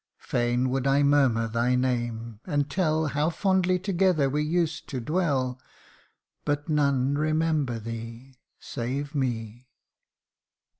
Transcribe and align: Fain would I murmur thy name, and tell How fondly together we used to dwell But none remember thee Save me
Fain 0.17 0.71
would 0.71 0.87
I 0.87 1.03
murmur 1.03 1.47
thy 1.47 1.75
name, 1.75 2.39
and 2.47 2.71
tell 2.71 3.05
How 3.05 3.29
fondly 3.29 3.77
together 3.77 4.31
we 4.31 4.41
used 4.41 4.89
to 4.89 4.99
dwell 4.99 5.61
But 6.43 6.67
none 6.67 7.13
remember 7.19 7.77
thee 7.77 8.39
Save 8.57 9.13
me 9.13 9.67